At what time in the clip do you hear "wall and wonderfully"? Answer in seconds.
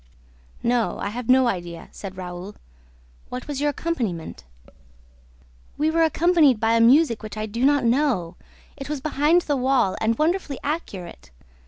9.55-10.57